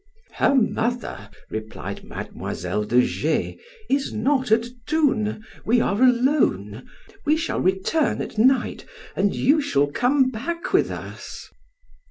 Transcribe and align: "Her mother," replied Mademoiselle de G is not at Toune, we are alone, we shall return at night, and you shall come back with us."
"Her 0.31 0.55
mother," 0.55 1.29
replied 1.51 2.03
Mademoiselle 2.03 2.85
de 2.85 3.03
G 3.03 3.59
is 3.87 4.11
not 4.11 4.51
at 4.51 4.65
Toune, 4.87 5.45
we 5.63 5.79
are 5.79 6.01
alone, 6.01 6.89
we 7.23 7.37
shall 7.37 7.61
return 7.61 8.19
at 8.19 8.35
night, 8.39 8.83
and 9.15 9.35
you 9.35 9.61
shall 9.61 9.85
come 9.91 10.31
back 10.31 10.73
with 10.73 10.89
us." 10.89 11.51